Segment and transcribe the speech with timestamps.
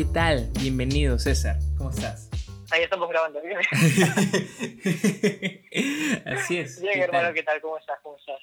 [0.00, 0.48] ¿Qué tal?
[0.58, 1.56] Bienvenido, César.
[1.76, 2.30] ¿Cómo estás?
[2.70, 3.38] Ahí estamos grabando.
[3.42, 3.58] ¿bien?
[6.24, 6.80] Así es.
[6.80, 7.34] Bien, ¿Qué hermano, tal?
[7.34, 7.60] ¿qué tal?
[7.60, 8.00] ¿Cómo estás?
[8.00, 8.40] ¿Cómo estás?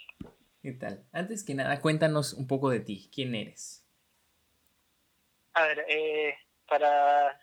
[0.61, 1.03] ¿Qué tal?
[1.11, 3.09] Antes que nada, cuéntanos un poco de ti.
[3.11, 3.83] ¿Quién eres?
[5.55, 6.35] A ver, eh,
[6.69, 7.39] para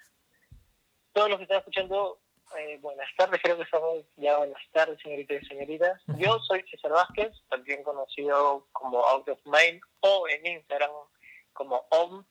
[1.12, 2.20] todos los que están escuchando,
[2.56, 6.00] eh, buenas tardes, creo que estamos ya buenas tardes, señoritas y señoritas.
[6.18, 10.92] Yo soy César Vázquez, también conocido como Out of Mind o en Instagram
[11.52, 12.24] como OM,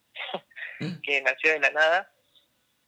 [1.03, 2.11] que nació de la nada.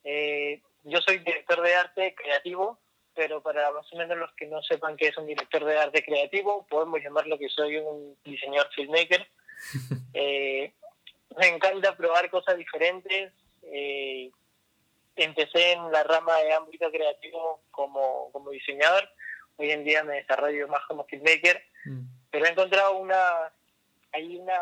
[0.03, 2.79] Eh, yo soy director de arte creativo,
[3.13, 6.03] pero para más o menos los que no sepan qué es un director de arte
[6.03, 9.27] creativo, podemos llamarlo que soy un diseñador filmmaker.
[10.17, 10.73] Eh,
[11.37, 13.33] me encanta probar cosas diferentes.
[13.63, 14.31] eh,
[15.17, 19.09] empecé en la rama de ámbito creativo como, como diseñador.
[19.57, 22.01] Hoy en día me desarrollo más como filmmaker, Mm.
[22.31, 23.51] pero he encontrado una
[24.13, 24.59] hay una,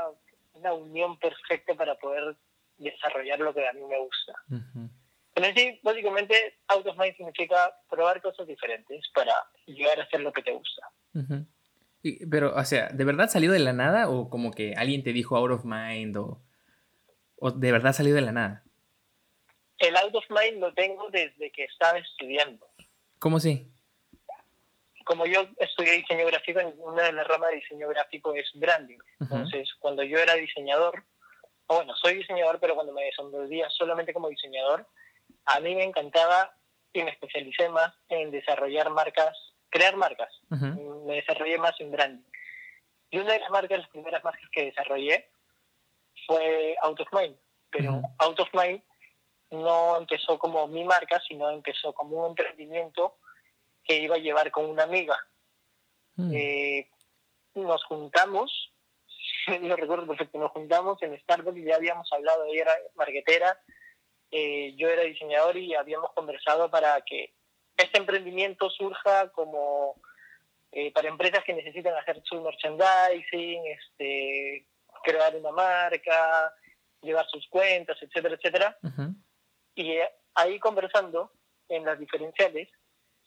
[0.55, 2.36] una unión perfecta para poder
[2.77, 4.33] desarrollar lo que a mí me gusta.
[4.49, 4.89] Ujú.
[5.35, 9.33] Pero en sí, básicamente, out of mind significa probar cosas diferentes para
[9.65, 10.88] llegar a hacer lo que te gusta.
[12.03, 15.13] Y- Pero, o sea, ¿de verdad salió de la nada o como que alguien te
[15.13, 16.41] dijo out of mind o,
[17.38, 18.63] o de verdad salió de la nada?
[19.80, 22.67] El out of mind lo tengo desde que estaba estudiando.
[23.19, 23.69] ¿Cómo sí?
[25.05, 28.99] Como yo estudié diseño gráfico, una de las ramas de diseño gráfico es branding.
[29.19, 31.03] Entonces, cuando yo era diseñador,
[31.67, 34.88] o bueno, soy diseñador, pero cuando me desenvolvía solamente como diseñador,
[35.45, 36.55] a mí me encantaba
[36.92, 39.36] y me especialicé más en desarrollar marcas,
[39.70, 40.31] crear marcas.
[40.50, 42.30] Me desarrollé más en branding.
[43.09, 45.30] Y una de las marcas, las primeras marcas que desarrollé
[46.28, 47.38] fue Out of Mind.
[47.70, 48.08] Pero Ujú.
[48.20, 48.81] Out of Mind
[49.52, 53.17] no empezó como mi marca, sino empezó como un emprendimiento
[53.83, 55.17] que iba a llevar con una amiga.
[56.16, 56.31] Mm.
[56.33, 56.89] Eh,
[57.55, 58.72] nos juntamos,
[59.61, 63.59] lo recuerdo perfecto, nos juntamos en Starbucks y ya habíamos hablado, ella era marquetera,
[64.31, 67.33] eh, yo era diseñador y habíamos conversado para que
[67.77, 69.95] este emprendimiento surja como
[70.71, 74.65] eh, para empresas que necesitan hacer su merchandising, este,
[75.04, 76.54] crear una marca,
[77.02, 78.77] llevar sus cuentas, etcétera, etcétera.
[78.81, 79.14] Ujú.
[79.75, 81.31] Y eh, ahí conversando
[81.70, 82.70] en las diferenciales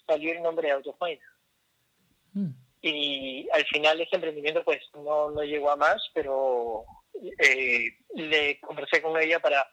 [0.07, 1.21] salió el nombre de Autofind
[2.33, 2.53] Mm.
[2.83, 6.85] Y al final ese emprendimiento pues no, no llegó a más, pero
[7.39, 9.67] eh, le conversé con ella para,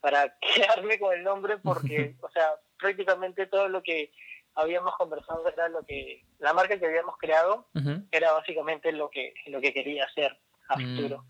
[0.00, 4.12] para quedarme con el nombre porque, o sea, prácticamente todo lo que
[4.54, 7.68] habíamos conversado era lo que, la marca que habíamos creado
[8.10, 10.36] era básicamente lo que, lo que quería hacer
[10.68, 10.96] a Mm.
[10.96, 11.24] futuro.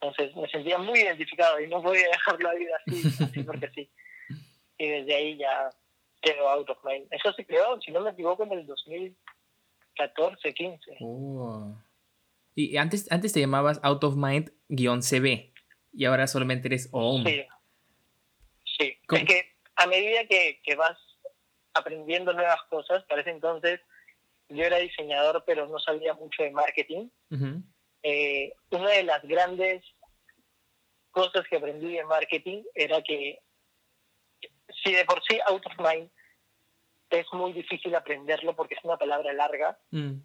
[0.00, 3.90] Entonces me sentía muy identificado y no podía dejar la vida así, así porque sí.
[4.78, 5.70] Y desde ahí ya
[6.20, 7.06] quedó Out of Mind.
[7.10, 8.66] Eso se creó, si no me equivoco, en el
[9.96, 10.96] 2014, 15.
[11.00, 11.74] Oh.
[12.54, 15.52] Y antes, antes te llamabas Out of Mind-CB
[15.92, 17.24] y ahora solamente eres OM.
[17.24, 17.44] Sí.
[18.78, 18.98] Sí.
[19.06, 19.22] ¿Cómo?
[19.22, 20.98] Es que a medida que, que vas
[21.74, 23.80] aprendiendo nuevas cosas, para ese entonces
[24.48, 27.08] yo era diseñador, pero no sabía mucho de marketing.
[28.02, 29.84] Eh, una de las grandes
[31.10, 33.40] cosas que aprendí de marketing era que
[34.82, 36.10] si de por sí out of mind
[37.10, 40.20] es muy difícil aprenderlo porque es una palabra larga, Mm.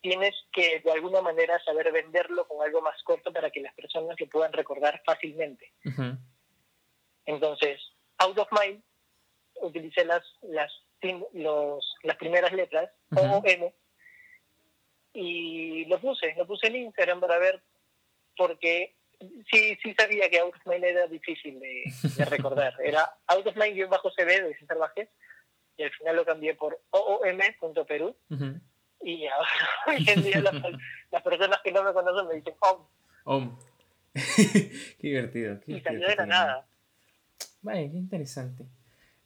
[0.00, 4.18] tienes que de alguna manera saber venderlo con algo más corto para que las personas
[4.18, 5.72] lo puedan recordar fácilmente.
[7.26, 7.80] Entonces,
[8.18, 8.82] out of mind,
[9.62, 10.72] utilicé las, las,
[11.34, 13.42] los, las primeras letras, O, Ujú.
[13.46, 13.74] M,
[15.12, 17.62] y lo puse, lo puse en Instagram para ver,
[18.36, 18.96] porque
[19.50, 21.84] sí, sí sabía que out of mind era difícil de,
[22.16, 22.74] de recordar.
[22.84, 25.10] Era out of mind-cb de César Vázquez,
[25.80, 28.60] y al final lo cambié por oom.perú, Ujú.
[29.00, 29.50] y ahora,
[29.86, 30.52] hoy en día las,
[31.10, 32.86] las personas que no me conocen me dicen OM,
[33.24, 33.58] OM.
[34.36, 35.58] qué divertido.
[35.60, 36.68] Qué y salió de la nada.
[37.62, 38.66] Vaya, qué interesante.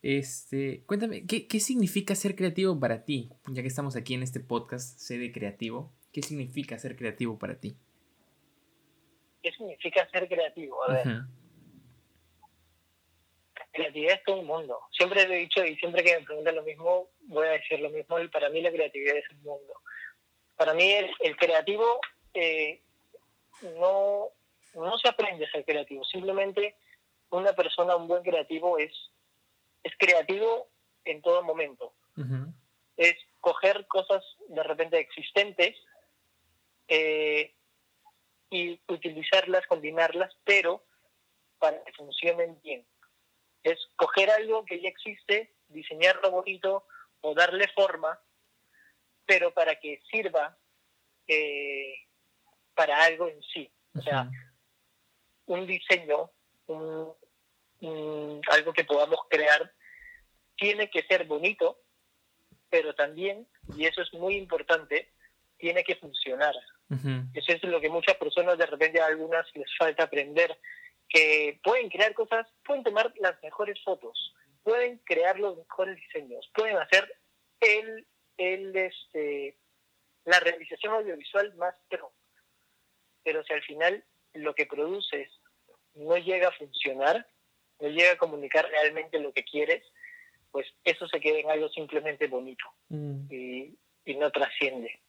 [0.01, 3.31] Este, cuéntame, ¿qué, ¿qué significa ser creativo para ti?
[3.49, 7.77] Ya que estamos aquí en este podcast, Sede Creativo, ¿qué significa ser creativo para ti?
[9.43, 10.85] ¿Qué significa ser creativo?
[10.85, 11.07] A ver.
[13.75, 14.81] Creatividad es todo un mundo.
[14.91, 17.91] Siempre lo he dicho y siempre que me preguntan lo mismo, voy a decir lo
[17.91, 18.19] mismo.
[18.19, 19.75] Y para mí la creatividad es un mundo.
[20.57, 22.01] Para mí el, el creativo
[22.33, 22.81] eh,
[23.79, 24.29] no,
[24.75, 26.05] no se aprende a ser creativo.
[26.05, 26.77] Simplemente
[27.31, 28.93] una persona, un buen creativo, es,
[29.83, 30.69] es creativo
[31.05, 31.93] en todo momento.
[32.97, 35.77] Es coger cosas de repente existentes
[36.89, 37.53] eh,
[38.51, 40.85] y utilizarlas, combinarlas, pero
[41.59, 42.87] para que funcionen bien.
[43.65, 46.87] Es coger algo que ya existe, diseñarlo bonito
[47.21, 48.21] o darle forma,
[49.27, 50.57] pero para que sirva
[51.27, 51.95] eh,
[52.75, 53.69] para algo en sí.
[53.97, 54.31] O sea,
[55.47, 56.31] un diseño,
[56.67, 57.15] un
[58.51, 59.73] algo que podamos crear
[60.57, 61.81] tiene que ser bonito,
[62.71, 63.47] pero también,
[63.77, 65.13] y eso es muy importante,
[65.59, 66.55] tiene que funcionar.
[67.35, 70.57] Eso es lo que muchas personas de repente a algunas les falta aprender,
[71.15, 74.35] que pueden crear cosas, pueden tomar las mejores fotos,
[74.65, 77.09] pueden crear los mejores diseños, pueden hacer
[77.61, 78.05] el,
[78.37, 79.57] el este,
[80.25, 82.13] la realización audiovisual más pro.
[83.23, 85.31] Pero si al final lo que produces
[85.95, 87.25] no llega a funcionar,
[87.79, 89.85] no llega a comunicar realmente lo que quieres,
[90.51, 93.33] pues eso se queda en algo simplemente bonito mm.
[93.33, 93.79] y,
[94.17, 95.01] no trasciende.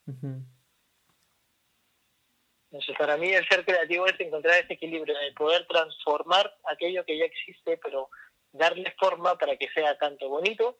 [2.88, 7.18] Entonces, para mí el ser creativo es encontrar ese equilibrio de poder transformar aquello que
[7.18, 8.10] ya existe, pero
[8.52, 10.78] darle forma para que sea tanto bonito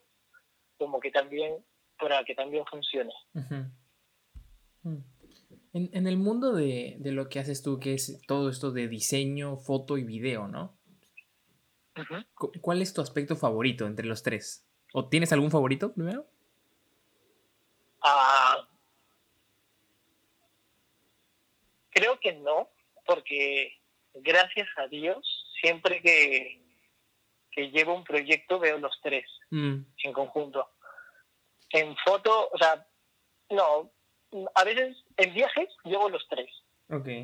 [0.78, 1.64] como que también
[1.98, 3.12] para que también funcione.
[4.82, 4.98] Mm.
[5.72, 9.98] En, el mundo de, lo que haces tú, que es todo esto de diseño, foto
[9.98, 10.78] y video, ¿no?
[12.60, 14.66] ¿Cuál es tu aspecto favorito entre los tres?
[14.92, 16.26] ¿O tienes algún favorito primero?
[18.02, 18.55] Ah,
[22.06, 22.68] creo que no,
[23.04, 23.72] porque
[24.14, 25.18] gracias a Dios,
[25.60, 26.62] siempre que,
[27.50, 29.76] que llevo un proyecto veo los tres mm.
[30.04, 30.70] en conjunto.
[31.70, 32.86] En foto, o sea,
[33.50, 33.90] no,
[34.54, 36.50] a veces en viajes llevo los tres.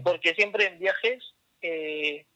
[0.02, 1.22] Porque siempre en viajes
[1.60, 2.26] eh,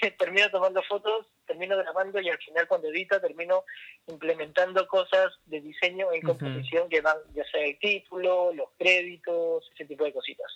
[0.18, 3.62] termino tomando fotos, termino grabando y al final cuando edito termino
[4.08, 9.84] implementando cosas de diseño en composición que van ya sea el título, los créditos, ese
[9.84, 10.52] tipo de cositas.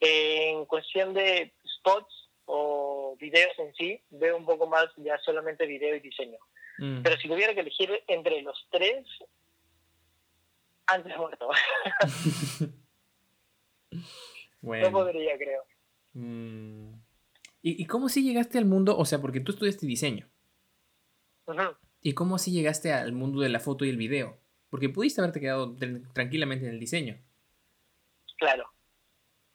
[0.00, 5.96] En cuestión de spots o videos en sí, veo un poco más ya solamente video
[5.96, 6.38] y diseño.
[6.78, 7.02] Mm.
[7.02, 9.06] Pero si tuviera que elegir entre los tres,
[10.86, 11.48] antes muerto.
[14.60, 14.90] bueno.
[14.90, 15.62] No podría, creo.
[16.12, 16.94] Mm.
[17.62, 18.96] ¿Y, cómo si llegaste al mundo?
[18.96, 20.28] O sea, porque tú estudiaste diseño.
[22.00, 24.38] ¿Y cómo si llegaste al mundo de la foto y el video?
[24.70, 25.74] Porque pudiste haberte quedado
[26.12, 27.18] tranquilamente en el diseño.
[28.38, 28.70] Claro.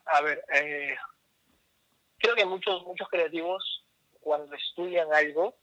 [0.06, 0.96] A ver, eh,
[2.18, 3.84] creo que muchos, muchos creativos,
[4.20, 5.56] cuando estudian algo,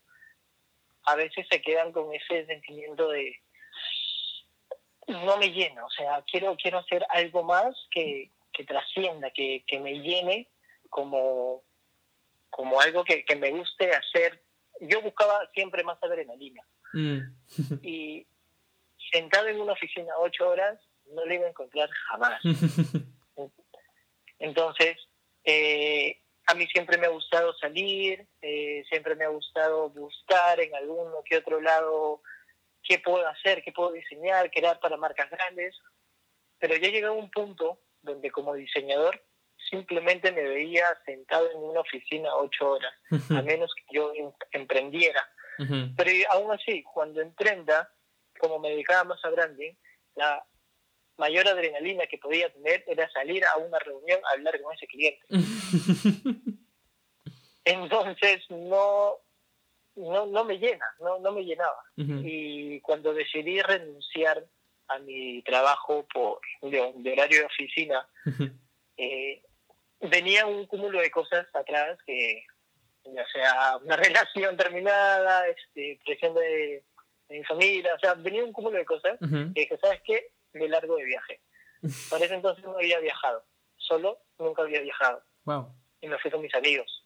[1.05, 3.35] a veces se quedan con ese sentimiento de,
[5.07, 9.79] no me llena, o sea, quiero, quiero hacer algo más que, que trascienda, que, que,
[9.79, 10.49] me llene
[10.89, 11.63] como,
[12.49, 14.43] como algo que, que, me guste hacer.
[14.81, 16.63] Yo buscaba siempre más adrenalina.
[16.93, 17.19] Mm.
[17.83, 18.27] y
[19.11, 22.41] sentado en una oficina ocho horas, no lo iba a encontrar jamás.
[24.39, 24.97] Entonces,
[25.43, 30.73] eh, a mí siempre me ha gustado salir, eh, siempre me ha gustado buscar en
[30.75, 32.21] alguno que otro lado
[32.83, 35.77] qué puedo hacer, qué puedo diseñar, crear para marcas grandes,
[36.57, 39.23] pero ya llegado a un punto donde como diseñador
[39.69, 42.93] simplemente me veía sentado en una oficina ocho horas,
[43.29, 45.27] a menos que yo em, emprendiera.
[45.97, 47.93] Pero aún así, cuando emprenda,
[48.39, 49.73] como me dedicaba más a branding,
[50.15, 50.43] la
[51.19, 55.21] mayor adrenalina que podía tener era salir a una reunión a hablar con ese cliente.
[57.65, 59.17] Entonces, no,
[59.95, 61.83] no, no me llena, no, no me llenaba.
[61.95, 64.43] Y cuando decidí renunciar
[64.87, 66.79] a mi trabajo por de,
[67.11, 68.07] horario de oficina,
[68.97, 69.43] eh,
[69.99, 72.43] venía un cúmulo de cosas atrás que,
[73.03, 76.83] ya sea una relación terminada, este, presión de,
[77.29, 80.31] mi familia, o sea, venía un cúmulo de cosas que dije, ¿sabes qué?
[80.53, 81.41] Me largo de viaje.
[82.09, 83.45] Para ese entonces no había viajado,
[83.77, 85.23] solo nunca había viajado.
[85.45, 85.73] Wow.
[86.01, 87.05] Y me fui con mis amigos.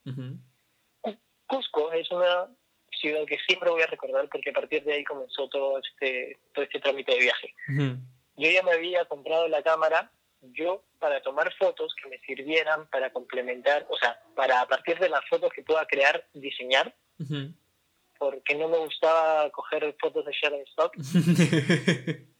[1.46, 2.48] Cusco es una
[2.90, 6.64] ciudad que siempre voy a recordar porque a partir de ahí comenzó todo este, todo
[6.64, 7.54] este trámite de viaje.
[8.36, 10.10] Yo ya me había comprado la cámara,
[10.40, 15.08] yo para tomar fotos que me sirvieran para complementar, o sea, para a partir de
[15.08, 16.94] las fotos que pueda crear, diseñar,
[18.18, 20.32] porque no me gustaba coger fotos de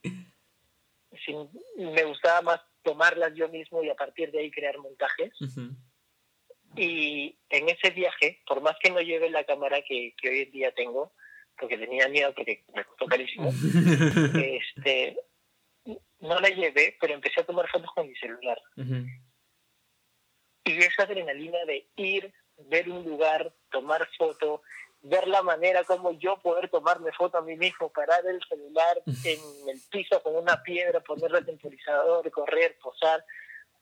[1.26, 1.50] Shutterstock.
[1.76, 5.32] me gustaba más tomarlas yo mismo y a partir de ahí crear montajes.
[6.76, 10.50] Y en ese viaje, por más que no lleve la cámara que, que hoy en
[10.50, 11.12] día tengo,
[11.58, 13.48] porque tenía miedo porque me costó carísimo,
[14.34, 15.16] este,
[16.20, 18.60] no la llevé, pero empecé a tomar fotos con mi celular.
[20.64, 24.62] Y esa adrenalina de ir, ver un lugar, tomar foto,
[25.04, 29.68] ver la manera como yo poder tomarme foto a mí mismo, parar el celular en
[29.68, 33.24] el piso con una piedra, ponerle temporizador, correr, posar.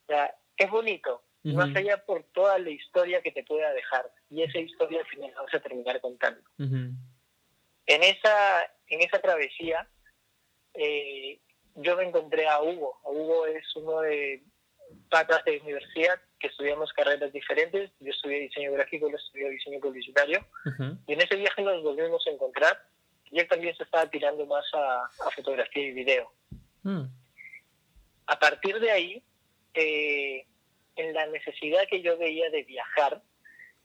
[0.03, 4.11] O sea, es bonito, más allá por toda la historia que te pueda dejar.
[4.29, 6.41] Y esa historia al final vas a terminar contando.
[6.57, 9.87] En, esa, en esa travesía,
[10.73, 11.39] eh,
[11.75, 12.99] yo me encontré a Hugo.
[13.05, 14.43] Hugo es uno de
[15.09, 17.89] patas de universidad que estudiamos carreras diferentes.
[18.01, 20.45] Yo estudié diseño gráfico, él estudió diseño publicitario.
[21.07, 22.85] Y en ese viaje nos volvimos a encontrar.
[23.31, 26.33] Y él también se estaba tirando más a, fotografía y video.
[26.81, 27.05] Mm.
[28.27, 29.23] A partir de ahí,
[29.73, 30.45] eh,
[30.97, 33.21] en la necesidad que yo veía de viajar,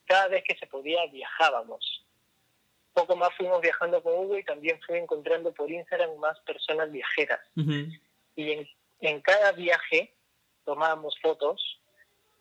[0.04, 2.04] cada vez que se podía viajábamos.
[2.92, 7.40] Poco más fuimos viajando con Hugo y también fui encontrando por Instagram más personas viajeras.
[8.34, 10.12] Y en, en cada viaje
[10.64, 11.77] tomábamos fotos,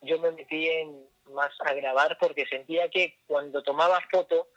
[0.01, 4.47] yo me metí en más a grabar porque sentía que cuando tomaba foto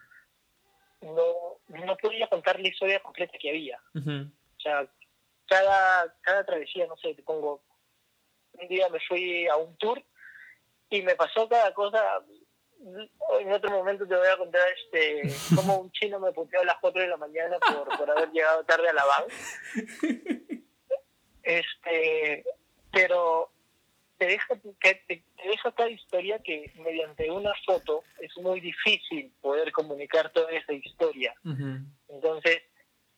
[1.00, 3.80] no, no podía contar la historia completa que había.
[3.94, 4.86] O sea,
[5.46, 7.62] cada, cada travesía, no sé, te pongo,
[8.52, 10.02] un día me fui a un tour
[10.90, 12.22] y me pasó cada cosa.
[13.40, 15.22] En otro momento te voy a contar este
[15.54, 18.64] cómo un chino me puteó a las 4 de la mañana por, por haber llegado
[18.64, 19.24] tarde a la van.
[21.42, 22.44] Este,
[22.92, 23.50] pero
[24.20, 29.72] te deja, te, te deja cada historia que mediante una foto es muy difícil poder
[29.72, 31.34] comunicar toda esa historia.
[32.06, 32.60] Entonces,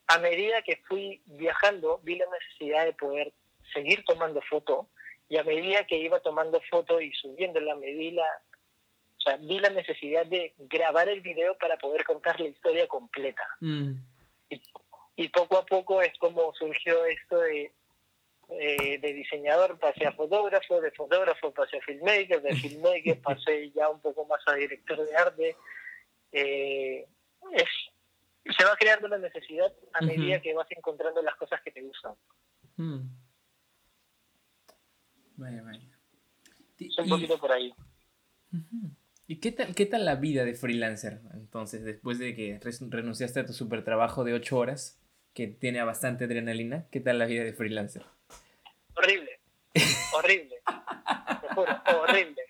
[0.07, 3.33] a medida que fui viajando, vi la necesidad de poder
[3.75, 4.91] seguir tomando foto
[5.29, 8.29] y a medida que iba tomando foto y subiéndola, me vi la,
[9.19, 13.43] o sea, vi la necesidad de grabar el video para poder contar la historia completa.
[13.59, 13.95] Mm.
[14.51, 14.63] Y,
[15.17, 17.73] y, poco a poco es como surgió esto de,
[18.61, 23.89] eh, de diseñador pasé a fotógrafo, de fotógrafo pasé a filmmaker, de filmmaker pasé ya
[23.89, 25.57] un poco más a director de arte.
[26.33, 27.07] Eh,
[27.53, 31.83] es, se va creando la necesidad a medida que vas encontrando las cosas que te
[31.83, 32.15] gustan.
[32.77, 33.01] Mm.
[35.37, 35.83] Vaya, vaya.
[36.99, 37.73] un poquito por ahí.
[39.27, 41.21] ¿Y qué tal, qué tal la vida de freelancer?
[41.35, 46.25] Entonces, después de que renunciaste a tu super trabajo de ocho horas, que tiene bastante
[46.25, 48.05] adrenalina, ¿qué tal la vida de freelancer?
[49.03, 49.41] Horrible.
[50.15, 50.63] horrible.
[51.87, 52.43] Horrible.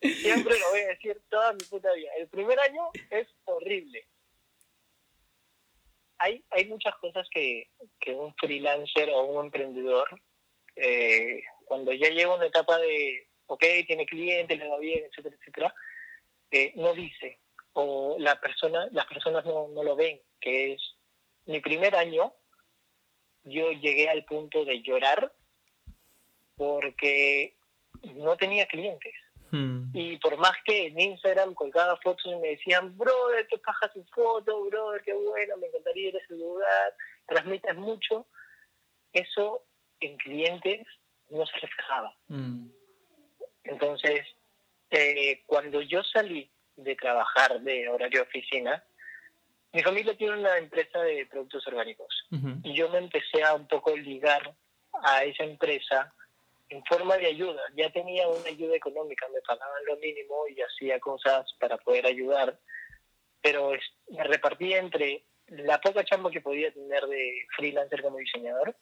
[0.00, 2.10] Siempre lo voy a decir toda mi puta vida.
[2.16, 4.06] El primer año es horrible.
[6.18, 10.08] Hay, hay muchas cosas que, que un freelancer o un emprendedor
[10.76, 15.74] eh, cuando ya llega una etapa de, ok, tiene cliente, le va bien, etcétera, etcétera,
[16.50, 17.40] eh, no dice,
[17.74, 20.82] o la persona, las personas no, no lo ven, que es
[21.44, 22.32] mi primer año,
[23.44, 25.32] yo llegué al punto de llorar
[26.56, 27.56] porque
[28.14, 29.14] no tenía clientes.
[29.50, 29.90] Hmm.
[29.94, 34.04] Y por más que en Instagram colgaba fotos y me decían, brother, qué paja tu
[34.04, 36.94] foto, brother, qué bueno, me encantaría ir a ese lugar,
[37.26, 38.26] transmites mucho,
[39.12, 39.64] eso
[40.00, 40.86] en clientes
[41.30, 42.14] no se reflejaba.
[42.28, 42.68] Mm.
[43.64, 44.26] Entonces,
[44.90, 48.84] eh, cuando yo salí de trabajar de horario oficina,
[49.72, 52.26] mi familia tiene una empresa de productos orgánicos
[52.62, 54.54] y yo me empecé a un poco ligar
[55.02, 56.14] a esa empresa
[56.68, 57.62] en forma de ayuda.
[57.76, 62.58] Ya tenía una ayuda económica, me pagaban lo mínimo y hacía cosas para poder ayudar,
[63.42, 63.72] pero
[64.08, 68.76] me repartía entre la poca chamba que podía tener de freelancer como diseñador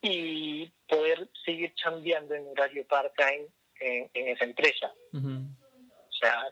[0.00, 3.46] y poder seguir chambeando en horario part-time
[3.80, 4.92] en, esa empresa.
[5.12, 6.44] O sea,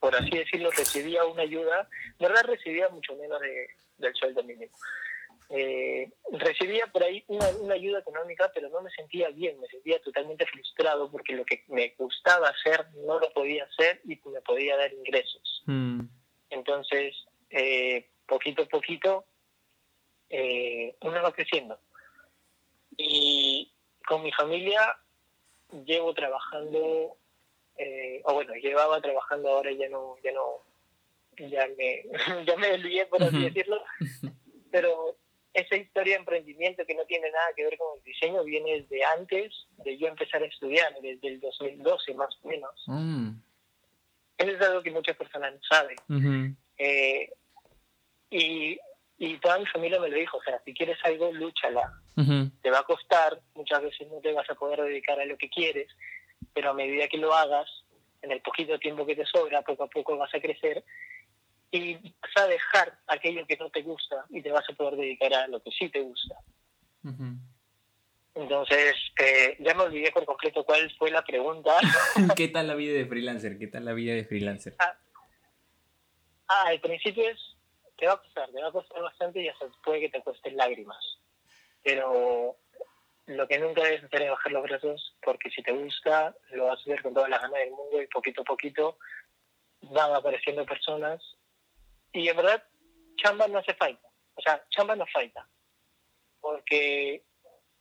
[0.00, 3.68] por así decirlo, recibía una ayuda, verdad recibía mucho menos de,
[3.98, 4.72] del sueldo mínimo.
[5.52, 10.00] Eh, recibía por ahí una, una, ayuda económica, pero no me sentía bien, me sentía
[10.00, 14.76] totalmente frustrado porque lo que me gustaba hacer no lo podía hacer y me podía
[14.76, 15.62] dar ingresos.
[15.66, 16.02] Mm.
[16.50, 17.16] Entonces,
[17.50, 19.24] eh, poquito a poquito,
[20.28, 21.80] eh, uno va creciendo.
[22.96, 23.72] Y
[24.06, 24.96] con mi familia
[25.84, 27.16] llevo trabajando,
[27.76, 30.64] eh, o bueno, llevaba trabajando ahora ya no, ya no,
[31.48, 32.04] ya me,
[32.46, 33.82] ya me olvidé por así decirlo,
[34.70, 35.16] pero
[35.52, 39.04] esa historia de emprendimiento que no tiene nada que ver con el diseño viene desde
[39.04, 39.52] antes
[39.84, 42.70] de yo empezar a estudiar, desde el 2012 más o menos.
[42.86, 43.30] Mm.
[44.38, 46.56] Eso es algo que muchas personas no saben.
[46.78, 47.30] eh,
[48.30, 48.78] y
[49.20, 51.92] y toda mi familia me lo dijo, o sea, si quieres algo, lúchala.
[52.62, 55.50] Te va a costar, muchas veces no te vas a poder dedicar a lo que
[55.50, 55.88] quieres,
[56.54, 57.68] pero a medida que lo hagas,
[58.22, 60.82] en el poquito tiempo que te sobra, poco a poco vas a crecer
[61.70, 65.32] y vas a dejar aquello que no te gusta y te vas a poder dedicar
[65.34, 66.36] a lo que sí te gusta.
[68.34, 71.76] Entonces, eh, ya me olvidé por completo cuál fue la pregunta.
[72.36, 73.58] ¿Qué tal la vida de freelancer?
[73.58, 74.74] ¿Qué tal la vida de freelancer?
[74.78, 74.96] Ah,
[76.48, 77.38] ah al principio es
[78.00, 80.50] te va a costar, te va a costar bastante y hasta puede que te cueste
[80.52, 81.18] lágrimas.
[81.84, 82.56] Pero
[83.26, 86.78] lo que nunca debes hacer es bajar los brazos, porque si te gusta, lo vas
[86.78, 88.98] a hacer con todas las ganas del mundo y poquito a poquito
[89.82, 91.22] van apareciendo personas.
[92.12, 92.62] Y en verdad,
[93.16, 94.08] chamba no hace falta.
[94.34, 95.46] O sea, chamba no falta.
[96.40, 97.22] Porque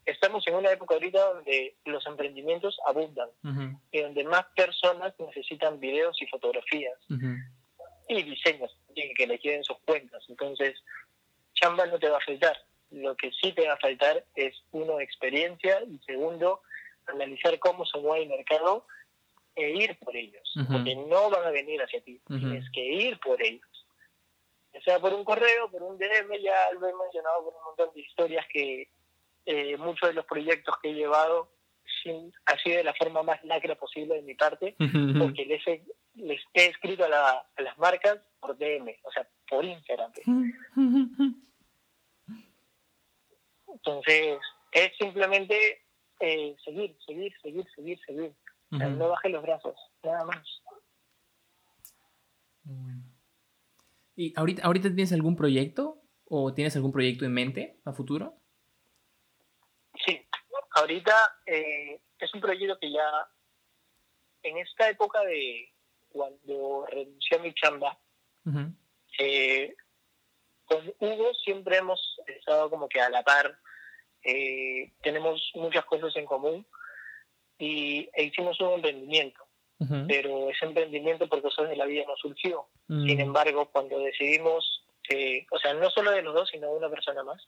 [0.05, 3.29] estamos en una época ahorita donde los emprendimientos abundan
[3.91, 6.97] y donde más personas necesitan videos y fotografías
[8.07, 8.75] y diseños
[9.15, 10.23] que le queden sus cuentas.
[10.27, 10.75] Entonces,
[11.53, 12.57] chamba no te va a faltar.
[12.91, 16.61] Lo que sí te va a faltar es, uno, experiencia y segundo,
[17.05, 18.85] analizar cómo se mueve el mercado
[19.55, 23.41] e ir por ellos, porque no van a venir hacia ti, tienes que ir por
[23.41, 23.68] ellos.
[24.83, 28.01] Sea por un correo, por un DM, ya lo he mencionado por un montón de
[28.01, 28.89] historias que
[29.45, 31.51] eh, muchos de los proyectos que he llevado
[32.03, 34.75] sin, ha sido de la forma más lacra posible de mi parte,
[35.17, 35.83] porque les he,
[36.15, 40.11] les he escrito a, la, a las marcas por DM, o sea, por Instagram.
[43.67, 44.39] Entonces,
[44.71, 45.83] es simplemente
[46.19, 48.33] eh, seguir, seguir, seguir, seguir, seguir.
[48.71, 50.61] no baje los brazos, nada más.
[54.19, 58.35] ¿Y ahorita, ahorita tienes algún proyecto o tienes algún proyecto en mente a futuro?
[60.05, 60.27] Sí,
[60.71, 63.29] ahorita eh, es un proyecto que ya
[64.43, 65.71] en esta época de
[66.09, 67.97] cuando renuncié a mi chamba,
[69.19, 69.73] eh,
[70.65, 73.57] con Hugo siempre hemos estado como que a la par,
[74.25, 76.67] eh, tenemos muchas cosas en común
[77.57, 79.47] y e hicimos un emprendimiento,
[80.07, 82.67] pero ese emprendimiento por cosas de la vida no surgió.
[82.87, 83.05] Mm.
[83.05, 86.89] Sin embargo, cuando decidimos, eh, o sea, no solo de los dos, sino de una
[86.89, 87.47] persona más,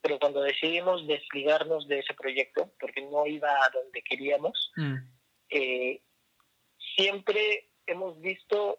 [0.00, 4.94] pero cuando decidimos desligarnos de ese proyecto, porque no iba a donde queríamos, mm.
[5.50, 6.00] eh,
[6.96, 8.78] siempre hemos visto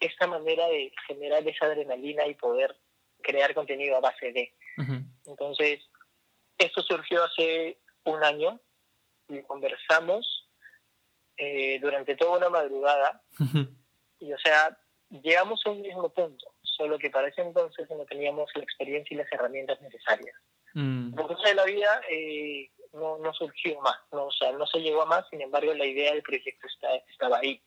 [0.00, 2.74] esta manera de generar esa adrenalina y poder
[3.22, 4.54] crear contenido a base de.
[5.26, 5.80] Entonces,
[6.58, 8.60] esto surgió hace un año
[9.28, 10.33] y conversamos
[11.36, 13.22] eh, durante toda una madrugada
[14.20, 14.76] y, o sea,
[15.10, 19.18] llegamos a un mismo punto, solo que para ese entonces no teníamos la experiencia y
[19.18, 20.36] las herramientas necesarias.
[20.74, 21.14] Mm.
[21.14, 25.02] Por de la vida eh, no, no surgió más, no, o sea, no se llegó
[25.02, 27.60] a más, sin embargo la idea del proyecto está, estaba ahí.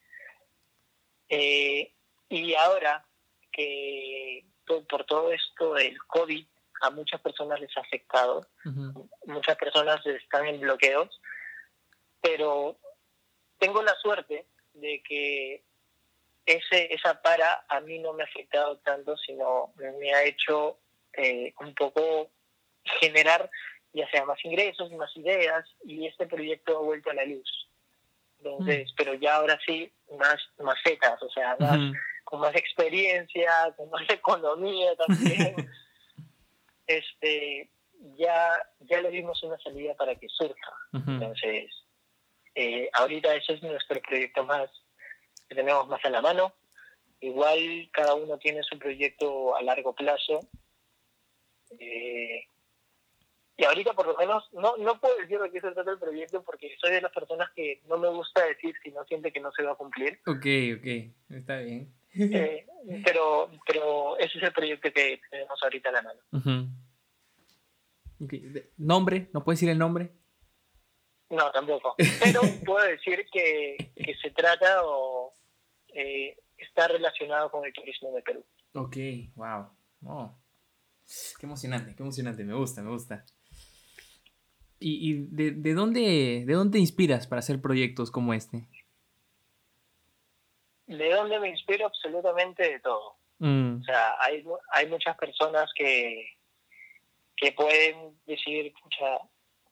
[1.29, 1.93] Eh,
[2.29, 3.05] y ahora
[3.51, 4.45] que
[4.89, 6.45] por todo esto del COVID
[6.81, 8.45] a muchas personas les ha afectado,
[9.25, 11.09] muchas personas están en bloqueos,
[12.21, 12.77] pero
[13.59, 15.63] tengo la suerte de que
[16.45, 20.77] ese, esa para a mí no me ha afectado tanto, sino me ha hecho
[21.13, 22.29] eh, un poco
[22.99, 23.49] generar
[23.97, 27.67] ya sea más ingresos, y más ideas, y este proyecto ha vuelto a la luz.
[28.39, 31.57] Entonces, pero ya ahora sí, más macetas, o sea,
[32.23, 35.55] con más experiencia, con más economía también.
[36.87, 37.69] este,
[38.15, 40.73] ya, ya le dimos una salida para que surja.
[40.93, 41.71] Entonces,
[42.59, 44.67] eh, ahorita ese es nuestro proyecto más
[45.47, 46.55] que tenemos más a la mano.
[47.19, 50.39] Igual cada uno tiene su proyecto a largo plazo.
[51.79, 52.47] Eh,
[53.57, 56.41] y ahorita por lo menos no, no puedo decir de qué se trata el proyecto
[56.43, 59.51] porque soy de las personas que no me gusta decir si no siente que no
[59.51, 60.19] se va a cumplir.
[60.25, 60.45] Ok,
[60.79, 61.93] ok, está bien.
[62.15, 62.65] Eh,
[63.05, 66.71] pero, pero ese es el proyecto que tenemos ahorita a la mano.
[68.77, 69.29] ¿Nombre?
[69.31, 70.11] ¿No puedes decir el nombre?
[71.29, 71.95] No, tampoco.
[72.23, 75.33] Pero puedo decir que, que se trata o
[75.89, 78.45] eh, está relacionado con el turismo de Perú.
[78.73, 78.97] Ok,
[79.35, 79.69] wow.
[80.05, 80.35] Oh.
[81.39, 83.25] Qué emocionante, qué emocionante, me gusta, me gusta.
[84.79, 88.67] ¿Y, y de, de, dónde, de dónde te inspiras para hacer proyectos como este?
[90.85, 91.87] ¿De dónde me inspiro?
[91.87, 93.15] Absolutamente de todo.
[93.39, 93.81] Mm.
[93.81, 96.25] O sea, hay, hay muchas personas que,
[97.35, 98.73] que pueden decir,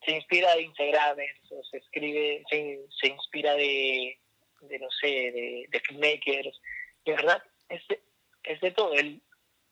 [0.06, 1.18] se inspira de Instagram,
[1.50, 4.20] o se escribe, se, se inspira de,
[4.62, 6.62] de, no sé, de, de filmmakers.
[7.06, 8.02] De verdad, es de,
[8.44, 8.94] es de todo.
[8.94, 9.22] El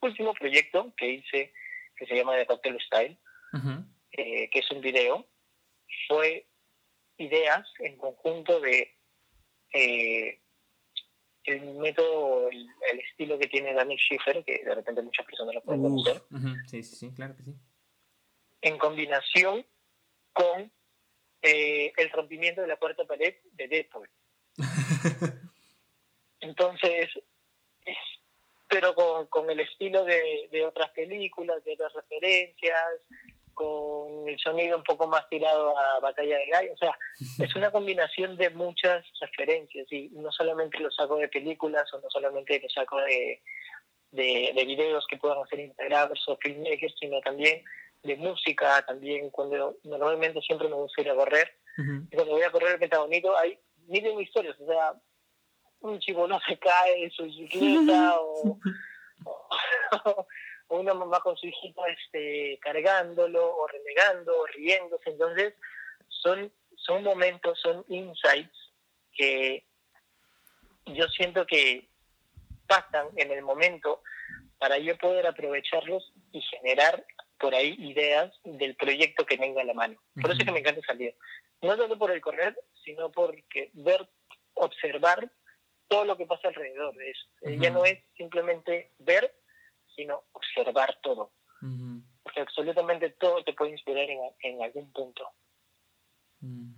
[0.01, 1.53] último proyecto que hice,
[1.95, 3.17] que se llama The Cocktail Style,
[4.11, 5.27] eh, que es un video,
[6.07, 6.47] fue
[7.17, 8.95] ideas en conjunto de
[9.73, 10.39] eh,
[11.45, 12.67] el método, el,
[13.09, 16.23] estilo que tiene Daniel Schiffer, que de repente muchas personas lo pueden conocer.
[16.67, 17.53] Sí, sí, sí, claro que sí.
[18.61, 19.65] En combinación
[20.33, 20.71] con
[21.41, 24.09] eh, el rompimiento de la cuarta pared de Deadpool.
[26.39, 27.09] Entonces,
[28.67, 33.01] pero con, con el estilo de, de otras películas, de otras referencias,
[33.53, 36.73] con el sonido un poco más tirado a Batalla de Gallo.
[36.73, 36.97] O sea,
[37.39, 42.09] es una combinación de muchas referencias y no solamente lo saco de películas o no
[42.09, 43.41] solamente lo saco de,
[44.11, 47.63] de, videos que puedan hacer Instagramers o filmmakers, sino también
[48.03, 51.49] de música, también cuando normalmente siempre me gusta ir a correr.
[51.77, 54.93] Y cuando voy a correr el Pentagonito hay miles de historias, o sea,
[55.79, 58.59] un chico no se cae en su bicicleta o
[60.67, 65.09] o una mamá con su hijito este, cargándolo, o renegando, o riéndose.
[65.09, 65.53] Entonces,
[66.07, 68.73] son, son momentos, son insights
[69.13, 69.65] que
[70.85, 71.89] yo siento que
[72.67, 74.01] pasan en el momento
[74.57, 77.05] para yo poder aprovecharlos y generar
[77.43, 79.99] por ahí ideas del proyecto que tenga a la mano.
[80.15, 81.13] Por eso es que me encanta salir.
[81.61, 84.09] No solo por el correr, sino porque ver,
[84.53, 85.29] observar
[85.89, 87.27] todo lo que pasa alrededor de eso.
[87.41, 89.35] Eh, ya no es simplemente ver,
[89.93, 91.33] sino observar todo.
[92.23, 94.07] Porque absolutamente todo te puede inspirar
[94.39, 95.27] en, algún punto.
[96.39, 96.75] Mm.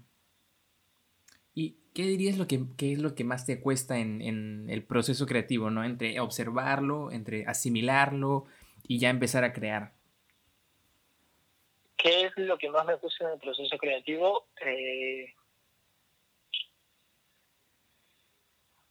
[1.54, 4.84] ¿Y qué dirías lo que qué es lo que más te cuesta en, en, el
[4.84, 5.84] proceso creativo, ¿no?
[5.84, 8.46] Entre observarlo, entre asimilarlo
[8.88, 9.95] y ya empezar a crear.
[12.06, 14.48] ¿Qué es lo que más me gusta en el proceso creativo?
[14.62, 15.34] Eh,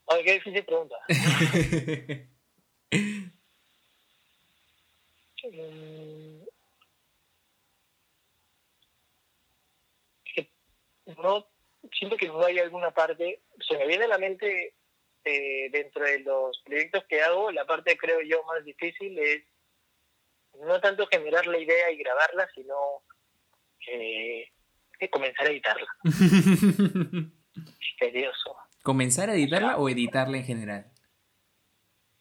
[0.08, 0.96] Ay, qué difícil pregunta.
[5.44, 6.42] Mm,
[11.22, 11.46] no
[11.92, 14.74] siento que no hay alguna parte, se me viene a la mente
[15.24, 19.44] eh, dentro de los proyectos que hago, la parte creo yo más difícil es
[20.60, 22.74] no tanto generar la idea y grabarla, sino
[23.88, 24.50] eh,
[25.10, 25.88] comenzar a editarla.
[27.80, 28.56] Misterioso.
[28.82, 30.92] ¿Comenzar a editarla o editarla en general?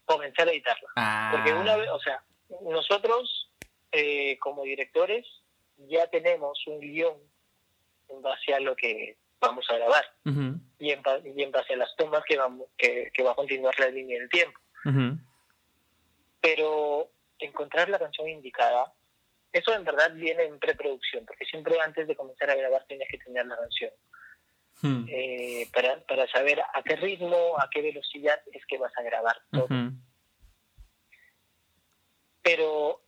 [0.06, 0.90] Comenzar a editarla.
[1.32, 1.60] Porque ah.
[1.60, 2.24] una vez, o sea,
[2.62, 3.52] nosotros
[3.92, 5.26] eh, como directores
[5.78, 7.18] ya tenemos un guion
[8.10, 10.06] en base a lo que vamos a grabar
[10.80, 11.02] y, en,
[11.36, 14.30] y, en, base a las tomas que, vamos, que, va a continuar la línea del
[14.30, 14.60] tiempo.
[16.40, 18.94] Pero encontrar la canción indicada,
[19.52, 23.20] eso en verdad viene en preproducción, porque siempre antes de comenzar a grabar tienes que
[23.20, 23.92] tener la canción.
[24.82, 25.06] Hmm.
[25.08, 29.40] Eh, para, para saber a qué ritmo, a qué velocidad es que vas a grabar
[29.52, 29.68] todo.
[32.42, 33.02] Pero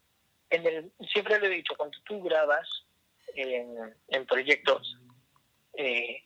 [0.50, 2.70] en el, siempre lo he dicho, cuando tú grabas
[3.36, 4.98] en, en proyectos,
[5.74, 6.24] eh,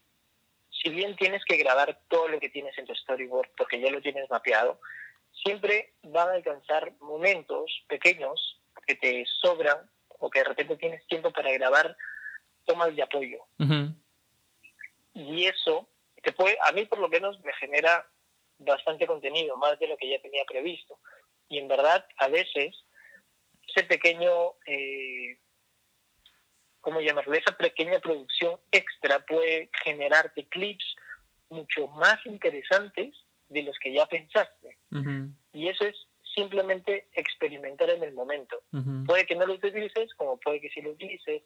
[0.70, 4.02] si bien tienes que grabar todo lo que tienes en tu storyboard porque ya lo
[4.02, 4.80] tienes mapeado,
[5.43, 11.32] siempre van a alcanzar momentos pequeños que te sobran o que de repente tienes tiempo
[11.32, 11.95] para grabar
[12.65, 13.39] tomas de apoyo.
[15.13, 15.89] Y eso
[16.21, 18.08] te puede, a mí por lo menos me genera
[18.60, 20.99] bastante contenido, más de lo que ya tenía previsto.
[21.47, 22.75] Y en verdad, a veces,
[23.67, 25.39] ese pequeño, eh,
[26.82, 27.34] ¿cómo llamarlo?
[27.34, 30.95] Esa pequeña producción extra puede generarte clips
[31.49, 33.15] mucho más interesantes
[33.50, 34.78] de los que ya pensaste.
[35.52, 35.96] Y eso es
[36.36, 38.62] simplemente experimentar en el momento.
[39.06, 41.44] Puede que no lo utilices, como puede que sí lo utilices,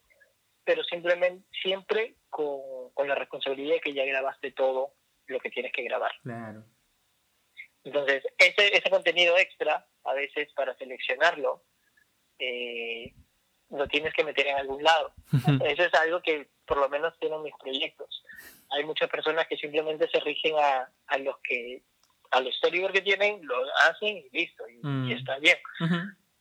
[0.63, 4.93] pero simplemente siempre con, la responsabilidad de que ya grabaste todo
[5.27, 6.11] lo que tienes que grabar.
[6.21, 6.63] Claro.
[7.83, 11.63] Entonces, ese, ese contenido extra, a veces para seleccionarlo,
[12.39, 13.13] eh,
[13.69, 15.13] lo tienes que meter en algún lado.
[15.65, 18.23] Eso es algo que por lo menos tienen mis proyectos.
[18.69, 21.83] Hay muchas personas que simplemente se rigen a, a los que
[22.33, 23.55] a los storyboard que tienen, lo
[23.87, 25.11] hacen y listo, y, mm.
[25.11, 25.57] está bien.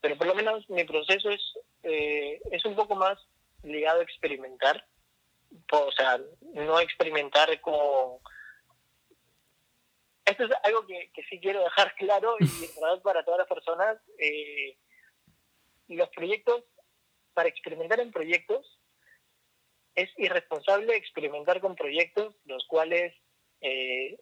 [0.01, 1.41] Pero por lo menos mi proceso es,
[1.83, 3.19] eh, es un poco más
[3.63, 4.85] ligado a experimentar,
[5.71, 6.19] o sea,
[6.55, 8.19] no experimentar con...
[10.25, 12.47] Esto es algo que, que sí quiero dejar claro y
[13.03, 13.99] para todas las personas.
[14.19, 14.79] Eh,
[15.89, 16.65] los proyectos,
[17.35, 18.79] para experimentar en proyectos,
[19.95, 23.15] es irresponsable experimentar con proyectos los cuales
[23.61, 24.19] eh,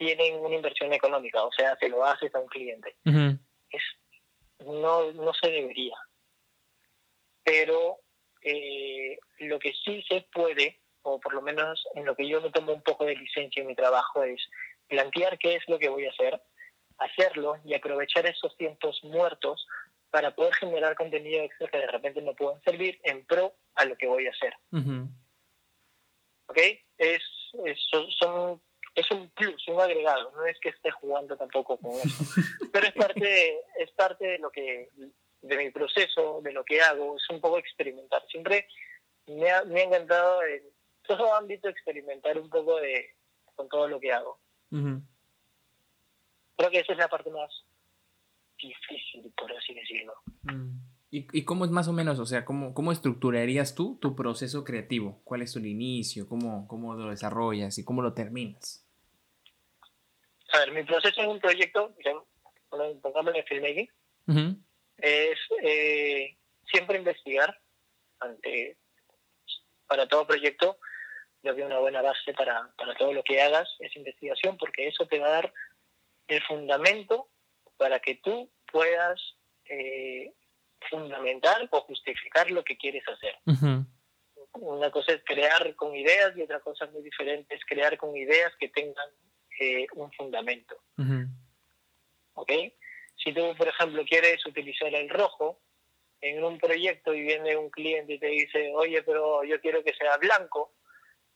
[0.00, 2.96] tienen una inversión económica, o sea, se lo haces a un cliente.
[3.04, 3.82] es,
[4.64, 5.94] no, no se debería.
[7.44, 7.98] Pero
[8.40, 12.50] eh, lo que sí se puede, o por lo menos en lo que yo me
[12.50, 14.40] tomo un poco de licencia en mi trabajo, es
[14.88, 16.40] plantear qué es lo que voy a hacer,
[16.96, 19.66] hacerlo y aprovechar esos tiempos muertos
[20.10, 23.96] para poder generar contenido extra que de repente me puedan servir en pro a lo
[23.98, 24.54] que voy a hacer.
[26.46, 26.58] ¿Ok?
[26.96, 27.22] Es,
[27.66, 27.78] es,
[28.18, 28.62] son,
[29.00, 32.24] es un plus, un agregado, no es que esté jugando tampoco con eso,
[32.72, 34.88] pero es parte, es parte de lo que
[35.42, 38.22] de mi proceso, de lo que hago, es un poco experimentar.
[38.28, 38.66] Siempre
[39.26, 40.62] me ha, me ha encantado en
[41.06, 43.14] todo ámbito experimentar un poco de
[43.54, 44.38] con todo lo que hago.
[44.70, 47.50] Creo que esa es la parte más
[48.58, 50.14] difícil, por así decirlo.
[50.42, 50.78] Mm.
[51.12, 54.62] ¿Y, ¿Y, cómo es más o menos, o sea, cómo, cómo estructurarías tú tu proceso
[54.62, 55.20] creativo?
[55.24, 56.28] ¿Cuál es el inicio?
[56.28, 58.88] ¿Cómo, ¿Cómo lo desarrollas y cómo lo terminas?
[60.52, 61.94] A ver, mi proceso en un proyecto,
[63.02, 63.90] pongámosle en filmmaking,
[64.98, 66.36] es eh,
[66.66, 67.58] siempre investigar
[68.20, 68.76] ante
[69.86, 70.78] para todo proyecto
[71.42, 75.06] yo que una buena base para, para todo lo que hagas es investigación porque eso
[75.06, 75.52] te va a dar
[76.28, 77.28] el fundamento
[77.76, 79.20] para que tú puedas
[79.64, 80.32] eh,
[80.90, 83.36] fundamental o justificar lo que quieres hacer.
[84.52, 88.52] Una cosa es crear con ideas y otra cosa muy diferente es crear con ideas
[88.58, 89.08] que tengan
[89.60, 90.76] eh, un fundamento.
[92.34, 92.52] ¿Ok?
[93.22, 95.60] Si tú, por ejemplo, quieres utilizar el rojo
[96.22, 99.94] en un proyecto y viene un cliente y te dice, oye, pero yo quiero que
[99.94, 100.72] sea blanco,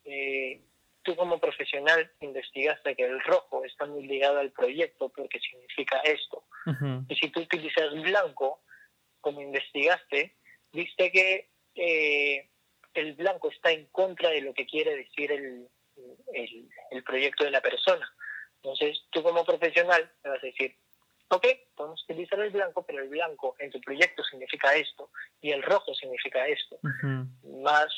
[0.04, 0.60] eh,
[1.02, 6.44] tú como profesional investigaste que el rojo está muy ligado al proyecto porque significa esto.
[7.08, 8.62] Y si tú utilizas blanco,
[9.20, 10.34] como investigaste,
[10.72, 12.48] viste que eh,
[12.94, 15.68] el blanco está en contra de lo que quiere decir el,
[16.90, 18.13] el, proyecto de la persona.
[18.64, 20.74] Entonces, tú como profesional te vas a decir,
[21.28, 21.46] ok,
[21.76, 25.10] podemos utilizar el blanco, pero el blanco en tu proyecto significa esto
[25.42, 26.78] y el rojo significa esto.
[27.62, 27.88] Más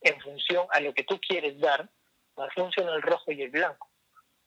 [0.00, 1.88] en función a lo que tú quieres dar,
[2.36, 3.88] más funciona el rojo y el blanco,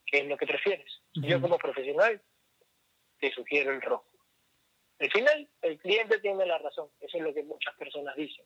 [0.06, 1.02] que es lo que prefieres.
[1.14, 2.22] Yo como profesional
[3.22, 4.06] te sugiero el rojo.
[5.00, 8.44] Al final, el cliente tiene la razón, eso es lo que muchas personas dicen,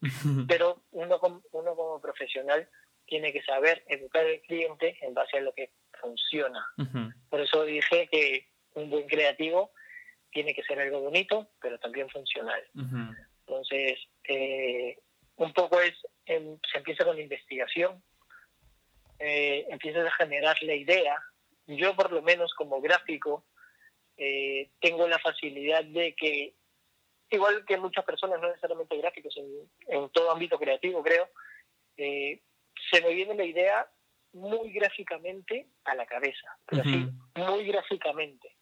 [0.48, 2.70] pero uno como, uno como profesional
[3.14, 5.70] tiene que saber educar al cliente en base a lo que
[6.02, 6.66] funciona.
[7.30, 9.72] Por eso dije que un buen creativo
[10.32, 12.60] tiene que ser algo bonito, pero también funcional.
[13.42, 14.98] Entonces, eh,
[15.36, 15.94] un poco es,
[16.26, 18.02] se empieza con la investigación,
[19.20, 21.16] eh, empiezas a generar la idea.
[21.68, 23.46] Yo por lo menos como gráfico
[24.18, 26.56] eh, tengo la facilidad de que,
[27.30, 31.30] igual que muchas personas, no necesariamente gráficos, en, todo ámbito creativo creo,
[31.98, 32.42] eh,
[32.94, 33.88] se me viene la idea
[34.34, 38.56] muy gráficamente a la cabeza, pero así, muy gráficamente.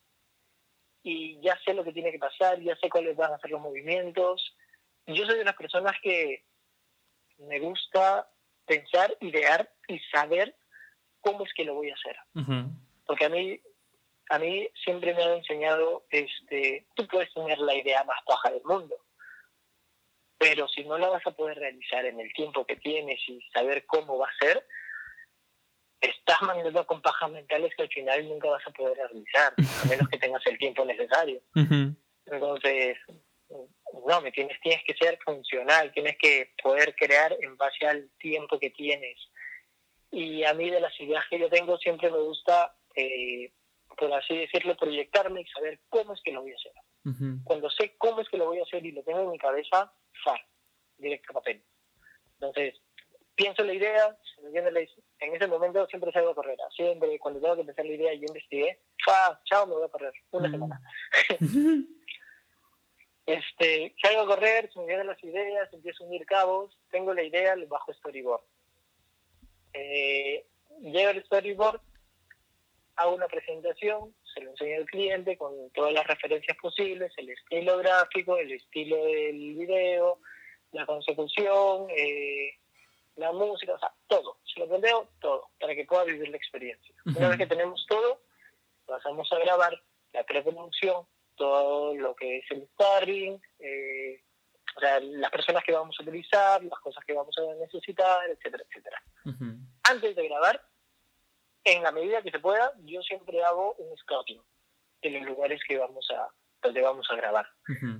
[1.03, 3.61] Y ya sé lo que tiene que pasar, ya sé cuáles van a ser los
[3.61, 4.55] movimientos.
[5.07, 6.45] Yo soy de las personas que
[7.39, 8.29] me gusta
[8.65, 10.55] pensar, idear y saber
[11.19, 12.17] cómo es que lo voy a hacer.
[13.05, 13.59] Porque a mí,
[14.29, 18.63] a mí siempre me han enseñado, este, tú puedes tener la idea más baja del
[18.63, 18.95] mundo,
[20.41, 23.85] pero si no la vas a poder realizar en el tiempo que tienes y saber
[23.85, 24.65] cómo va a ser,
[26.01, 30.09] estás mandando con pajas mentales que al final nunca vas a poder realizar, a menos
[30.09, 31.43] que tengas el tiempo necesario.
[32.25, 32.97] Entonces,
[34.07, 38.57] no, me tienes, tienes que ser funcional, tienes que poder crear en base al tiempo
[38.57, 39.19] que tienes.
[40.09, 43.53] Y a mí de las ideas que yo tengo siempre me gusta, eh,
[43.95, 46.73] por así decirlo, proyectarme y saber cómo es que lo voy a hacer.
[47.43, 49.91] Cuando sé cómo es que lo voy a hacer y lo tengo en mi cabeza,
[50.23, 50.39] far,
[50.97, 51.63] directo a papel.
[52.33, 52.81] Entonces,
[53.35, 54.17] pienso la idea,
[55.19, 56.57] en ese momento siempre salgo a correr.
[56.75, 60.13] Siempre, cuando tengo que empezar la idea, yo investigué, fa, chao, me voy a correr,
[60.31, 60.81] una semana.
[63.23, 67.23] Este, salgo a correr, se me vienen las ideas, empiezo a unir cabos, tengo la
[67.23, 68.41] idea, le bajo storyboard.
[69.73, 70.45] Eh,
[70.81, 71.79] llega el storyboard,
[72.95, 77.77] hago una presentación, se lo enseño al cliente con todas las referencias posibles, el estilo
[77.77, 80.19] gráfico, el estilo del video,
[80.71, 82.57] la consecución, eh,
[83.15, 84.39] la música, o sea, todo.
[84.43, 86.95] Se lo planteo todo, para que pueda vivir la experiencia.
[87.05, 88.21] Una vez que tenemos todo,
[88.85, 89.81] pasamos a grabar
[90.13, 94.21] la preproducción, todo lo que es el starring, eh,
[94.75, 98.63] o sea, las personas que vamos a utilizar, las cosas que vamos a necesitar, etcétera,
[98.69, 99.03] etcétera.
[99.83, 100.61] Antes de grabar,
[101.63, 104.41] en la medida que se pueda, yo siempre hago un scouting
[105.01, 106.29] de los lugares que vamos a
[106.61, 107.47] donde vamos a grabar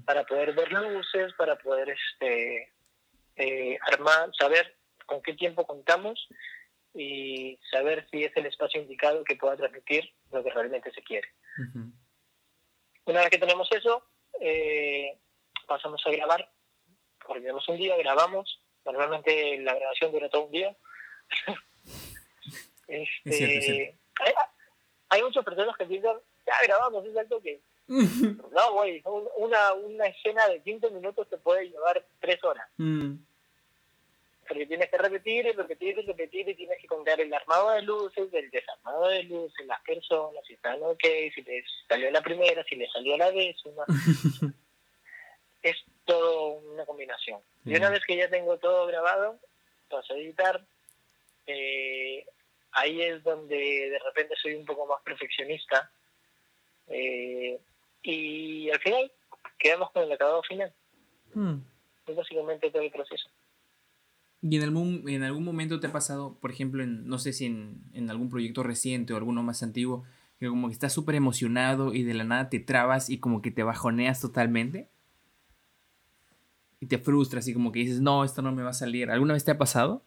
[0.05, 2.71] para poder ver luces, para poder este
[3.35, 6.27] eh, armar, saber con qué tiempo contamos
[6.93, 11.27] y saber si es el espacio indicado que pueda transmitir lo que realmente se quiere.
[13.05, 14.05] Una vez que tenemos eso,
[14.39, 15.17] eh,
[15.67, 16.51] pasamos a grabar.
[17.25, 18.61] Coordinamos un día, grabamos.
[18.85, 20.75] Normalmente la grabación dura todo un día.
[22.91, 23.97] este,
[25.09, 27.59] Hay, muchas personas que piensan, ya grabamos, es algo que...
[27.87, 29.01] no, güey,
[29.37, 32.67] una, una escena de 15 minutos te puede llevar 3 horas.
[32.77, 33.15] Mm
[34.51, 37.83] porque tienes que repetir y repetir y repetir y tienes que contar el armado de
[37.83, 42.61] luces, el desarmado de luces, las personas, si están ok, si les salió la primera,
[42.65, 43.85] si les salió la décima.
[45.61, 47.39] es todo una combinación.
[47.63, 49.39] Y una vez que ya tengo todo grabado,
[49.89, 50.61] paso a editar.
[51.47, 52.25] Eh,
[52.71, 55.91] ahí es donde de repente soy un poco más perfeccionista.
[56.87, 57.59] Eh,
[58.03, 59.11] y al final
[59.57, 60.73] quedamos con el acabado final.
[61.33, 61.59] Hmm.
[62.07, 63.29] Es básicamente todo el proceso.
[64.41, 67.45] ¿Y en algún, en algún momento te ha pasado, por ejemplo, en, no sé si
[67.45, 70.03] en, en algún proyecto reciente o alguno más antiguo,
[70.39, 73.51] que como que estás súper emocionado y de la nada te trabas y como que
[73.51, 74.89] te bajoneas totalmente?
[76.79, 79.11] Y te frustras y como que dices, no, esto no me va a salir.
[79.11, 80.03] ¿Alguna vez te ha pasado?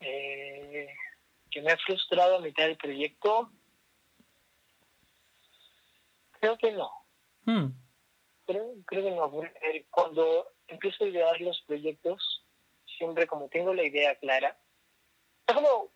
[0.00, 0.88] Eh,
[1.58, 3.50] que me ha frustrado a mitad del proyecto.
[6.40, 6.88] Creo que no.
[7.44, 7.70] Hmm.
[8.46, 9.42] creo, creo que no.
[9.42, 12.44] Eh, cuando empiezo a idear los proyectos,
[12.96, 14.56] siempre como tengo la idea clara,
[15.48, 15.90] es como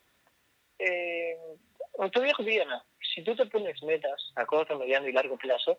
[0.80, 1.38] eh,
[1.98, 2.84] en tu vida cotidiana.
[3.14, 5.78] Si tú te pones metas a corto, mediano y largo plazo,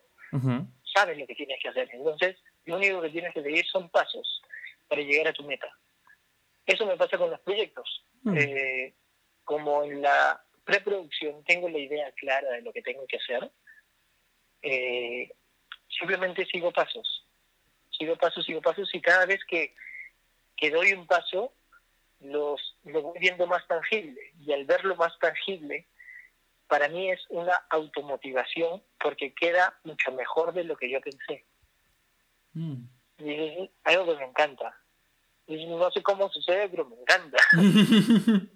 [0.96, 1.90] sabes lo que tienes que hacer.
[1.92, 4.42] Entonces, lo único que tienes que seguir son pasos
[4.88, 5.68] para llegar a tu meta.
[6.66, 8.06] Eso me pasa con los proyectos.
[8.22, 8.38] Mm.
[8.38, 8.96] Eh,
[9.44, 13.52] como en la preproducción tengo la idea clara de lo que tengo que hacer,
[14.62, 15.30] eh,
[15.98, 17.26] simplemente sigo pasos.
[17.98, 19.76] Sigo pasos, sigo pasos y cada vez que,
[20.58, 21.54] que doy un paso,
[22.20, 24.34] los, lo voy viendo más tangible.
[24.40, 25.88] Y al verlo más tangible,
[26.68, 31.46] para mí es una automotivación porque queda mucho mejor de lo que yo pensé.
[32.54, 32.86] Mm.
[33.20, 34.76] Y es algo que me encanta.
[35.46, 37.38] Y no sé cómo sucede, pero me encanta.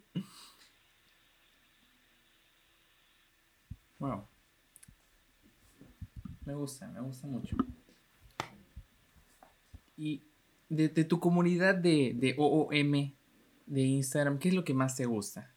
[4.00, 4.28] wow.
[6.46, 7.56] Me gusta, me gusta mucho.
[9.98, 10.24] Y
[10.70, 13.18] de, tu comunidad de, de OOM
[13.66, 15.54] de Instagram, ¿qué es lo que más te gusta?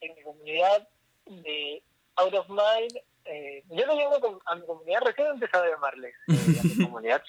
[0.00, 0.88] En mi comunidad
[1.26, 1.82] de
[2.16, 6.14] Out of Mind, eh, yo lo llamo a mi comunidad, recién he empezado a llamarles,
[6.28, 7.22] eh, a mi comunidad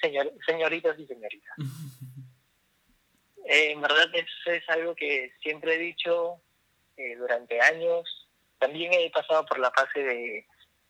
[0.46, 1.56] señoritas y señoritas.
[3.46, 6.42] Eh, en verdad eso es algo que siempre he dicho
[7.18, 8.23] durante años.
[8.64, 10.48] También he pasado por la fase de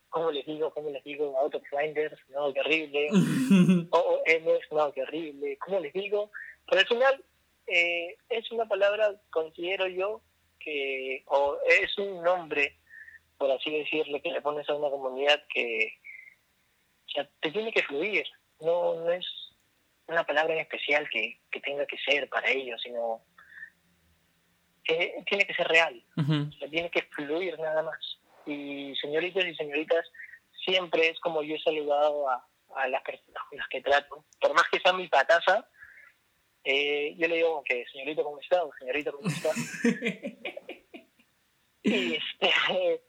[0.09, 0.71] ¿cómo les digo?
[0.75, 1.36] ¿Cómo les digo?
[1.39, 3.09] Out of Grinders, no, qué horrible.
[3.89, 5.57] OOMs, no, qué horrible.
[5.57, 6.29] ¿Cómo les digo?
[6.69, 7.23] Pero al final
[7.65, 10.21] eh, es una palabra, considero yo,
[10.59, 12.77] que o es un nombre,
[13.39, 15.97] por así decirlo, que le pones a una comunidad que
[17.41, 18.27] te tiene que fluir.
[18.59, 19.25] No, no es
[20.05, 23.23] una palabra en especial que, que tenga que ser para ellos, sino
[24.86, 26.04] tiene que ser real.
[26.17, 30.06] o sea, tiene que fluir nada más y señoritas y señoritas,
[30.65, 34.26] siempre es como yo he saludado a, a las personas con las que trato.
[34.39, 35.67] Por más que sea mi pataza,
[36.63, 38.63] eh, yo le digo que señorita, ¿cómo está?
[38.63, 39.50] O señorita, ¿cómo está?
[41.84, 43.02] y, este,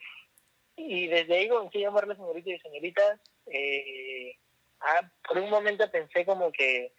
[0.75, 3.19] y desde ahí comencé a llamarle señorita y señoritas.
[3.47, 4.37] Eh,
[4.81, 6.93] ah, por un momento pensé como que,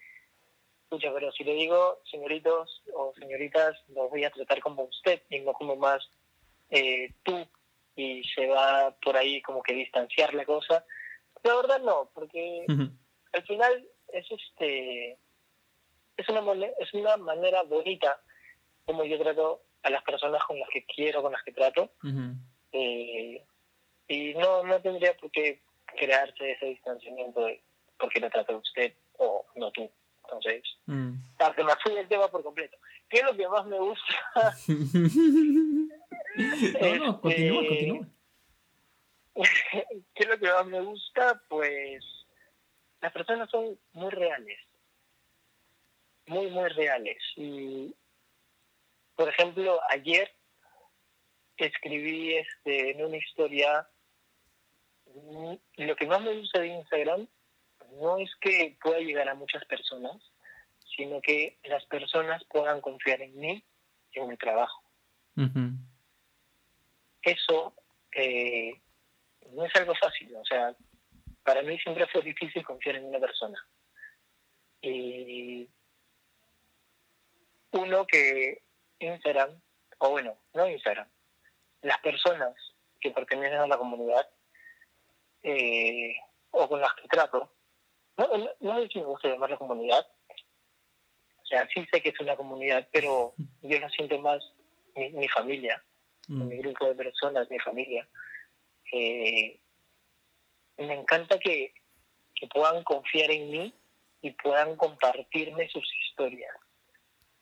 [0.87, 5.41] escucha, pero si le digo señoritos o señoritas, los voy a tratar como usted y
[5.41, 6.09] no como más
[6.71, 7.47] eh, tú
[7.97, 10.85] y se va por ahí como que distanciar la cosa.
[11.43, 12.65] La verdad no, porque
[13.33, 15.19] al final es este
[16.17, 18.21] es una es una manera bonita
[18.85, 21.91] como yo trato a las personas con las que quiero, con las que trato.
[22.73, 23.43] Eh,
[24.09, 25.63] y no, no tendría por qué
[25.99, 27.61] crearse ese distanciamiento de
[27.99, 29.91] porque lo trata usted o no tú.
[30.27, 31.13] Entonces, mm.
[31.55, 32.77] que me fui del tema por completo.
[33.09, 34.57] ¿Qué es lo que más me gusta?
[36.81, 38.09] no, no, continúa, este, continúa.
[40.15, 41.41] ¿Qué es lo que más me gusta?
[41.49, 42.05] Pues
[43.01, 44.59] las personas son muy reales.
[46.27, 47.19] Muy, muy reales.
[47.37, 47.95] Y,
[49.15, 50.35] por ejemplo, ayer
[51.57, 53.89] escribí este, en una historia,
[55.77, 57.29] lo que más me gusta de Instagram
[58.01, 60.17] no es que pueda llegar a muchas personas,
[60.97, 63.65] sino que las personas puedan confiar en mí
[64.13, 64.83] y en mi trabajo
[67.27, 67.75] eso
[68.13, 68.81] eh,
[69.53, 70.35] no es algo fácil.
[70.37, 70.75] O sea,
[71.43, 73.59] para mí siempre fue difícil confiar en una persona.
[74.81, 75.69] Y
[77.73, 78.63] uno que
[79.01, 79.61] Instagram,
[79.99, 81.09] o bueno, no Instagram,
[81.83, 82.55] las personas
[83.01, 84.29] que pertenecen a la comunidad
[85.43, 86.15] eh,
[86.51, 87.53] o con las que trato,
[88.17, 90.07] no, no, sé si me gusta llamar la comunidad,
[91.43, 94.43] o sea, sí sé que es una comunidad, pero yo lo siento más
[94.97, 95.83] mi familia
[96.29, 96.49] mm.
[96.49, 98.09] mi grupo de personas, mi familia.
[98.93, 99.61] Eh,
[100.79, 101.75] me encanta que,
[102.53, 103.75] puedan confiar en mí
[104.21, 106.55] y puedan compartirme sus historias.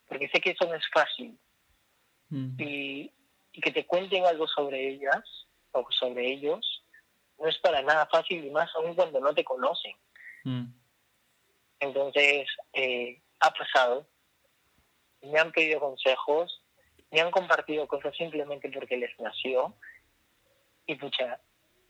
[0.07, 1.37] Porque sé que eso no es fácil.
[2.29, 2.57] Mm.
[2.59, 3.13] Y,
[3.63, 5.23] que te cuenten algo sobre ellas
[5.71, 6.85] o sobre ellos
[7.39, 9.95] no es para nada fácil y más aún cuando no te conocen.
[10.45, 10.67] Mm.
[11.81, 14.07] Entonces, eh, ha pasado,
[15.23, 16.65] me han pedido consejos
[17.15, 19.77] me han compartido cosas simplemente porque les nació.
[20.85, 21.41] Y pucha,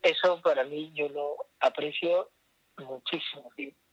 [0.02, 2.30] eso para mí yo lo aprecio
[2.76, 3.50] muchísimo.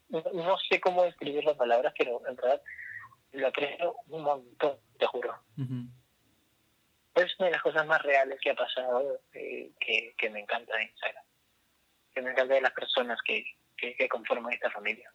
[0.09, 2.61] No, sé cómo describir las palabras, pero en verdad
[3.31, 5.33] lo aprecio un montón, te juro.
[7.15, 10.83] Es una de las cosas más reales que ha pasado eh, que, me encanta de
[10.83, 11.23] Instagram.
[12.13, 13.41] Que me encanta de las personas que,
[13.81, 15.11] que, conforman esta familia.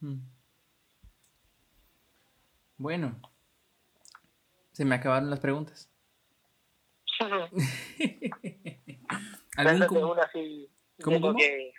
[0.00, 0.18] Mm.
[2.78, 3.18] Bueno,
[4.72, 5.90] se me acabaron las preguntas.
[9.56, 11.72] ¿Algún, una así de, lo Que,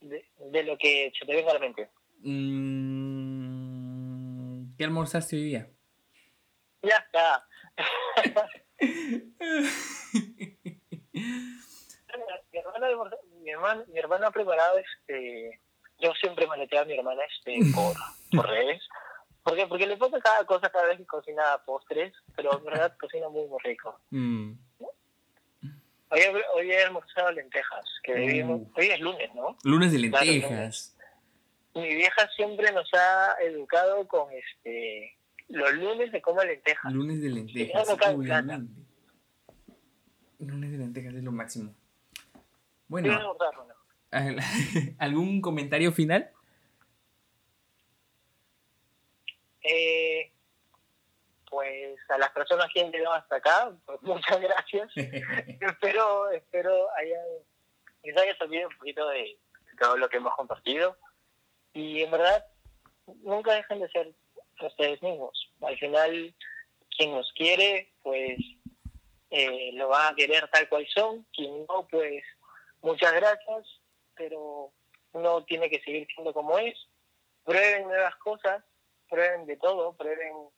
[0.00, 1.90] de, lo que se te venga a la mente.
[2.20, 3.44] Mm,
[4.78, 5.68] ¿Qué almorzaste hoy día?
[6.82, 7.46] Ya está.
[13.48, 15.60] mi, hermana, mi, hermana, ha preparado este.
[16.00, 17.96] Yo siempre maleteaba a mi hermana este por,
[18.36, 18.82] por redes.
[19.42, 19.66] ¿Por qué?
[19.66, 23.46] Porque le pongo cada cosa cada vez que cocina postres, pero en verdad cocina muy,
[23.46, 23.98] muy rico.
[24.10, 24.52] Mm.
[26.10, 26.20] Hoy,
[26.54, 28.70] hoy he almorzado lentejas, que uh.
[28.76, 29.56] hoy es lunes, ¿no?
[29.64, 30.96] Lunes de lentejas.
[31.74, 35.16] Mi vieja siempre nos ha educado con este
[35.48, 36.92] los lunes de coma lentejas.
[36.92, 37.88] Lunes de lentejas,
[40.38, 41.74] Lunes de lentejas es lo máximo.
[42.88, 43.36] Bueno.
[44.98, 46.30] ¿Algún comentario final?
[49.62, 50.32] Eh,
[51.50, 54.90] pues a las personas que han llegado hasta acá, pues muchas gracias.
[54.96, 57.26] espero, espero hayan,
[58.02, 59.38] les haya servido un poquito de
[59.78, 60.96] todo lo que hemos compartido.
[61.74, 62.46] Y en verdad,
[63.22, 64.12] nunca dejen de ser
[64.60, 65.50] ustedes mismos.
[65.62, 66.34] Al final,
[66.96, 68.38] quien nos quiere, pues
[69.30, 71.26] eh, lo va a querer tal cual son.
[71.32, 72.22] Quien no, pues
[72.82, 73.80] muchas gracias,
[74.14, 74.72] pero
[75.14, 76.76] no tiene que seguir siendo como es.
[77.44, 78.62] Prueben nuevas cosas,
[79.08, 80.48] prueben de todo, prueben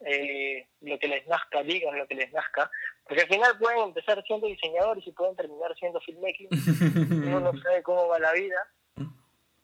[0.00, 2.70] eh, lo que les nazca, digan lo que les nazca,
[3.04, 6.48] porque al final pueden empezar siendo diseñadores y pueden terminar siendo filmmaking.
[7.26, 8.56] Uno no sabe cómo va la vida.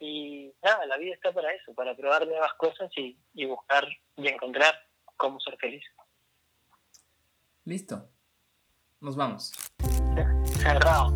[0.01, 3.87] Y nada, la vida está para eso, para probar nuevas cosas y, y buscar
[4.17, 4.75] y encontrar
[5.17, 5.85] cómo ser feliz.
[7.65, 8.09] Listo.
[9.01, 9.53] Nos vamos.
[10.63, 11.13] Cerrado.